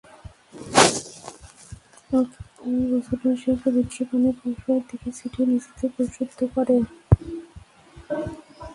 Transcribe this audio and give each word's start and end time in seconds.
নতুন 2.11 2.73
বছরে 2.91 3.29
সেই 3.41 3.57
পবিত্র 3.63 3.97
পানি 4.09 4.29
পরস্পরের 4.39 4.83
দিকে 4.89 5.09
ছিটিয়ে 5.17 5.45
নিজেদের 5.51 5.89
পরিশুদ্ধ 5.95 6.39
করে। 6.55 6.75